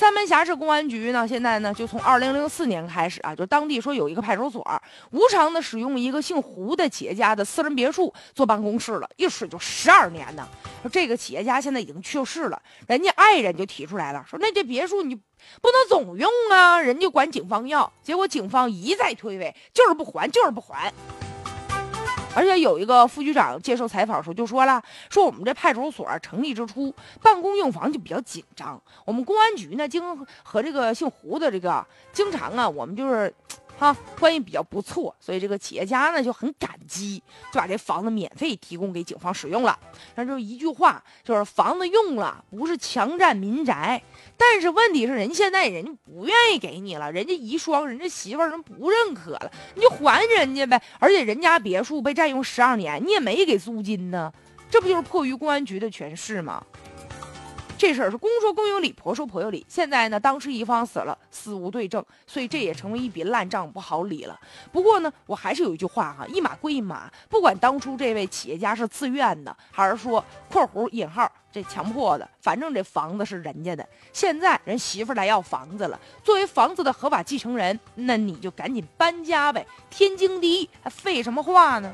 [0.00, 4.66] 三门峡市公安局呢，现在呢就从二零零四年开始啊，就当地说有一个派出所
[5.10, 10.48] 无偿的使用一个姓胡的企业家的私人别墅做办公室了，一使就十二年呢。
[10.80, 20.90] 说这个企业家现在已经去世了，人家爱人就提出来了，说那这别墅你不能总用啊，人家管警方要，结果警方一再推诿，就是不还，就是不还。
[22.34, 30.02] 而且有一个副局长接受采访的时候就说了，说我们这派出所成立之初，办公用房就比较紧张，我们公安局呢经
[30.42, 33.32] 和这个姓胡的这个经常啊，我们就是。
[33.80, 37.16] 哈，关系比较不错，所以这个企业家呢就很感激，
[37.50, 39.78] 就把这房子免费提供给警方使用了。
[40.16, 44.02] 那就一句话，就是房子用了，不是强占民宅，
[44.36, 50.82] 但是问题是人现在人家不愿意给你了，人家遗孀、人家媳妇儿人不认可了，你就还人家呗。
[50.98, 54.30] 而且人家别墅被占用十二年，你也没给租金呢，
[54.70, 56.62] 这不就是迫于公安局的权势吗？
[57.80, 59.64] 这事儿是公说公有理，婆说婆有理。
[59.66, 64.38] 现在呢，当时一方死了，死无对证，所以这也成为一笔烂账，不好理了。
[64.70, 67.10] 不过呢，我还是有一句话哈，一码归一码。
[67.30, 73.88] 不管当初这位企业家是自愿的，还是说（括弧引号）这强迫的，反正这房子是人家的。
[74.12, 81.90] 现在人媳妇来要房子了，作为房子的合法继承人，那你就赶紧搬家呗，天经地义，还废什么话呢？